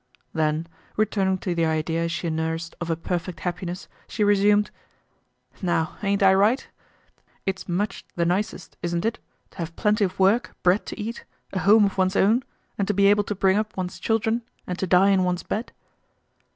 Then, 0.33 0.65
returning 0.97 1.37
to 1.37 1.53
the 1.53 1.67
idea 1.67 2.09
she 2.09 2.27
nursed 2.31 2.75
of 2.81 2.89
a 2.89 2.95
perfect 2.95 3.41
happiness, 3.41 3.87
she 4.07 4.23
resumed: 4.23 4.71
"Now, 5.61 5.95
ain't 6.01 6.23
I 6.23 6.33
right? 6.33 6.67
It's 7.45 7.69
much 7.69 8.03
the 8.15 8.25
nicest 8.25 8.77
isn't 8.81 9.05
it—to 9.05 9.57
have 9.59 9.75
plenty 9.75 10.03
of 10.03 10.17
work, 10.17 10.55
bread 10.63 10.87
to 10.87 10.99
eat, 10.99 11.23
a 11.53 11.59
home 11.59 11.85
of 11.85 11.99
one's 11.99 12.15
own, 12.15 12.41
and 12.79 12.87
to 12.87 12.95
be 12.95 13.05
able 13.05 13.25
to 13.25 13.35
bring 13.35 13.57
up 13.57 13.77
one's 13.77 13.99
children 13.99 14.41
and 14.65 14.79
to 14.79 14.87
die 14.87 15.11
in 15.11 15.23
one's 15.23 15.43
bed?" 15.43 15.71